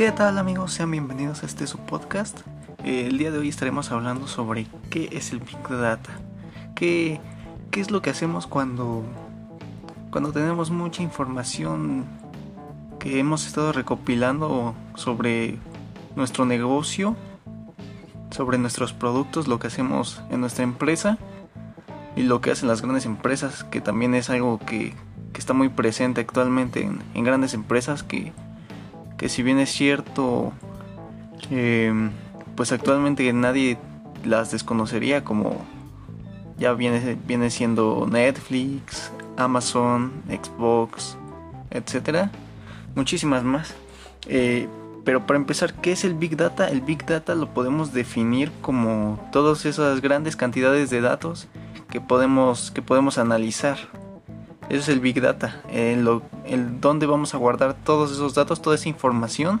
[0.00, 0.72] ¿Qué tal amigos?
[0.72, 2.40] Sean bienvenidos a este su podcast.
[2.84, 6.08] Eh, el día de hoy estaremos hablando sobre qué es el Big Data.
[6.74, 7.20] ¿Qué,
[7.70, 9.04] qué es lo que hacemos cuando,
[10.10, 12.06] cuando tenemos mucha información
[12.98, 15.58] que hemos estado recopilando sobre
[16.16, 17.14] nuestro negocio,
[18.30, 21.18] sobre nuestros productos, lo que hacemos en nuestra empresa
[22.16, 24.94] y lo que hacen las grandes empresas, que también es algo que,
[25.34, 28.32] que está muy presente actualmente en, en grandes empresas que
[29.20, 30.50] que si bien es cierto,
[31.50, 31.92] eh,
[32.56, 33.76] pues actualmente nadie
[34.24, 35.62] las desconocería como
[36.56, 41.18] ya viene, viene siendo Netflix, Amazon, Xbox,
[41.70, 42.30] etcétera,
[42.94, 43.74] muchísimas más.
[44.26, 44.68] Eh,
[45.04, 46.68] pero para empezar, ¿qué es el Big Data?
[46.68, 51.46] El Big Data lo podemos definir como todas esas grandes cantidades de datos
[51.90, 53.76] que podemos, que podemos analizar.
[54.70, 56.08] Eso es el Big Data, el,
[56.46, 59.60] el dónde vamos a guardar todos esos datos, toda esa información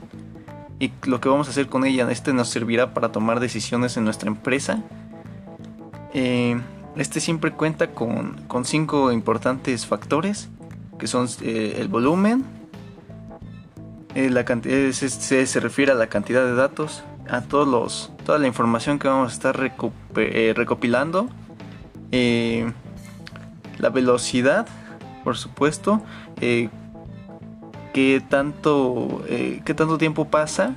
[0.78, 2.10] y lo que vamos a hacer con ella.
[2.10, 4.82] Este nos servirá para tomar decisiones en nuestra empresa.
[6.14, 6.60] Eh,
[6.96, 10.48] este siempre cuenta con, cinco importantes factores,
[10.98, 12.44] que son eh, el volumen,
[14.14, 15.08] eh, la cantidad, se,
[15.46, 19.32] se, refiere a la cantidad de datos, a todos los, toda la información que vamos
[19.32, 21.28] a estar recopilando,
[22.10, 24.66] la velocidad,
[25.24, 26.02] por supuesto,
[26.40, 26.68] eh,
[27.92, 30.74] qué tanto, eh, qué tanto tiempo pasa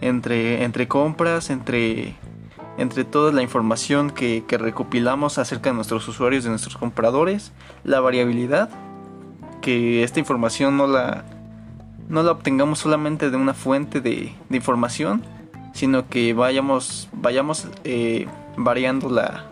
[0.00, 2.14] entre, entre compras, entre,
[2.78, 7.52] entre toda la información que, que, recopilamos acerca de nuestros usuarios, de nuestros compradores,
[7.84, 8.70] la variabilidad,
[9.60, 11.24] que esta información no la,
[12.08, 15.22] no la obtengamos solamente de una fuente de, información,
[15.72, 19.46] sino que vayamos, vayamos eh, variando la,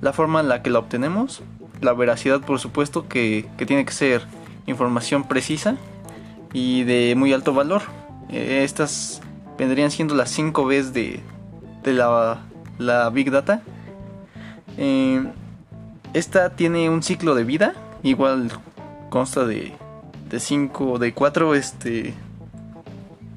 [0.00, 1.42] la forma en la que la obtenemos
[1.80, 4.26] la veracidad, por supuesto, que, tiene que ser
[4.66, 5.76] información precisa
[6.52, 7.82] y de muy alto valor.
[8.28, 9.20] Eh, estas
[9.58, 11.20] vendrían siendo las 5 veces de,
[11.82, 13.62] de la, Big Data.
[14.76, 15.22] Eh,
[16.14, 18.50] esta tiene un ciclo de vida, igual
[19.10, 19.74] consta de
[20.36, 22.14] 5, de 4, este,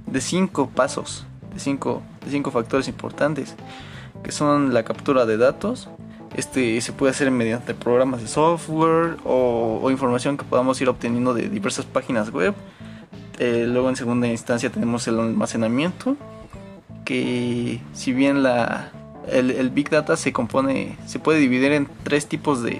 [0.07, 3.55] de 5 pasos, de 5 de cinco factores importantes,
[4.23, 5.89] que son la captura de datos,
[6.35, 11.49] este se puede hacer mediante programas de software o, información que podamos ir obteniendo de
[11.49, 12.53] diversas páginas web.
[13.39, 16.15] Eh, luego en segunda instancia tenemos el almacenamiento,
[17.05, 18.91] que si bien la,
[19.27, 22.79] el, Big Data se compone, se puede dividir en tres tipos de,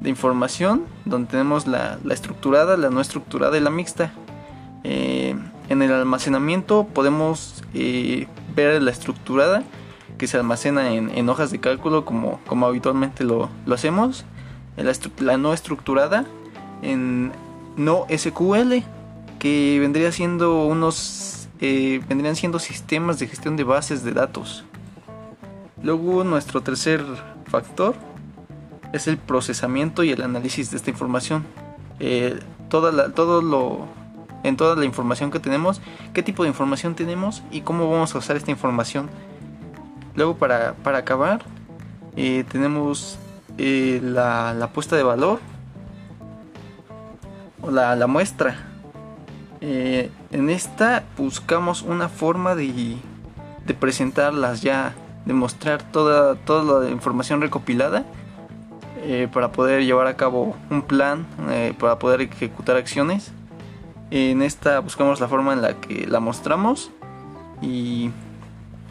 [0.00, 4.12] de información, donde tenemos la, la, estructurada, la no estructurada y la mixta.
[4.84, 5.34] Eh,
[5.68, 9.62] en el almacenamiento podemos eh, ver la estructurada,
[10.18, 14.24] que se almacena en, hojas de cálculo como, como habitualmente lo, hacemos.
[14.76, 16.26] La, la, no estructurada
[16.82, 17.32] en
[17.76, 18.82] no SQL
[19.38, 24.64] que vendría siendo unos eh, vendrían siendo sistemas de gestión de bases de datos.
[25.82, 27.04] Luego nuestro tercer
[27.46, 27.96] factor
[28.92, 31.44] es el procesamiento y el análisis de esta información.
[31.98, 33.86] Eh, toda la, todo lo
[34.44, 35.80] en toda la información que tenemos,
[36.14, 39.10] qué tipo de información tenemos y cómo vamos a usar esta información
[40.18, 41.42] Luego para, acabar
[42.16, 43.20] eh, tenemos
[43.56, 45.38] eh, la, puesta de valor
[47.62, 48.56] o la, muestra.
[49.60, 52.96] Eh, en esta buscamos una forma de,
[53.64, 54.92] de presentarlas ya,
[55.24, 58.04] de mostrar toda, toda la información recopilada
[59.32, 61.26] para poder llevar a cabo un plan,
[61.78, 63.30] para poder ejecutar acciones.
[64.10, 66.90] En esta buscamos la forma en la que la mostramos
[67.62, 68.10] y,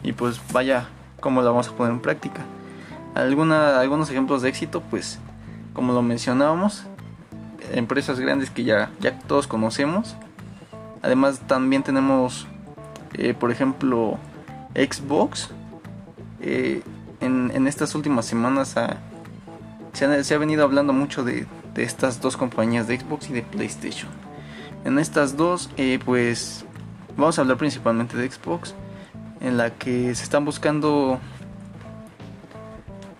[0.02, 0.88] y pues vaya
[1.20, 2.42] cómo lo vamos a poner en práctica.
[3.14, 5.18] Alguna, algunos ejemplos de éxito, pues
[5.72, 6.84] como lo mencionábamos,
[7.72, 10.16] empresas grandes que ya, ya todos conocemos.
[11.02, 12.46] Además también tenemos,
[13.14, 14.18] eh, por ejemplo,
[14.74, 15.50] Xbox.
[16.40, 16.82] Eh,
[17.20, 18.74] en, estas últimas semanas
[19.92, 21.46] se, ha, venido hablando mucho de,
[21.76, 24.10] estas dos compañías de Xbox y de PlayStation.
[24.84, 26.64] En estas dos, eh, pues
[27.16, 28.74] vamos a hablar principalmente de Xbox
[29.40, 31.18] en la que se están buscando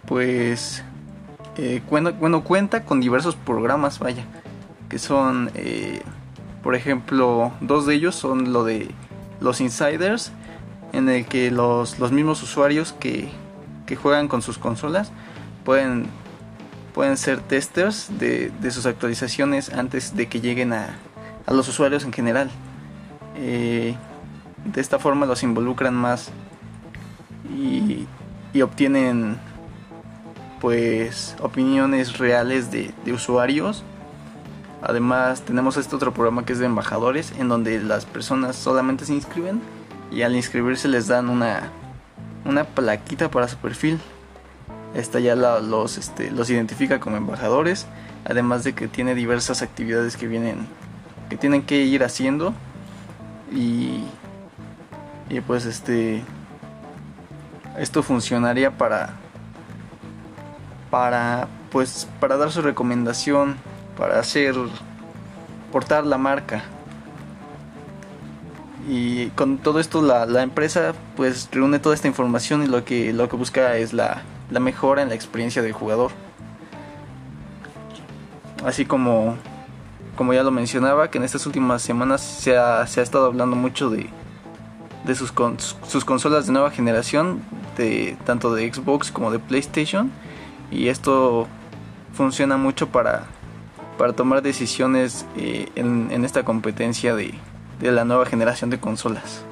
[0.07, 0.85] pues
[1.57, 4.25] eh, bueno, cuenta con diversos programas vaya
[4.89, 6.03] que son eh,
[6.63, 8.91] por ejemplo dos de ellos son lo de
[9.41, 10.33] los insiders
[10.93, 13.29] en el que los, los mismos usuarios que,
[13.87, 15.13] que, juegan con sus consolas
[15.65, 16.07] pueden
[16.95, 20.97] pueden ser testers de, de sus actualizaciones antes de que lleguen a,
[21.49, 22.51] a los usuarios en general.
[23.37, 23.95] Eh,
[24.73, 26.31] de esta forma los involucran más
[27.57, 28.07] y,
[28.61, 29.37] obtienen
[30.61, 33.85] pues opiniones reales de, usuarios
[34.83, 39.13] Además tenemos este otro programa que es de embajadores, en donde las personas solamente se
[39.13, 39.61] inscriben
[40.13, 41.71] y al inscribirse les dan una,
[42.45, 43.99] una plaquita para su perfil.
[44.95, 47.87] Esta ya los, este, los identifica como embajadores,
[48.25, 50.67] además de que tiene diversas actividades que vienen,
[51.29, 52.55] que tienen que ir haciendo
[53.53, 54.05] y,
[55.29, 56.23] y pues este,
[57.79, 59.11] esto funcionaría para,
[60.91, 63.57] para, pues, para dar su recomendación,
[63.97, 64.55] para hacer,
[65.73, 66.63] portar la marca
[68.89, 73.13] y con todo esto la, la, empresa pues reúne toda esta información y lo que,
[73.13, 76.11] lo que busca es la, la mejora en la experiencia del jugador.
[78.65, 79.37] Así como,
[80.17, 83.57] como ya lo mencionaba, que en estas últimas semanas se ha, se ha estado hablando
[83.57, 84.09] mucho de,
[85.05, 85.33] de sus,
[85.87, 87.43] sus consolas de nueva generación,
[87.77, 90.11] de, tanto de Xbox como de PlayStation.
[90.71, 91.47] Y esto
[92.13, 93.25] funciona mucho para,
[93.97, 97.35] para tomar decisiones eh, en, en esta competencia de,
[97.81, 99.45] de la nueva generación de consolas.